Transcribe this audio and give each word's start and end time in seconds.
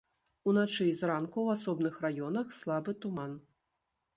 Уначы 0.51 0.87
і 0.91 0.95
зранку 1.01 1.39
ў 1.43 1.49
асобных 1.59 1.99
раёнах 2.07 2.47
слабы 2.61 2.91
туман. 3.05 3.37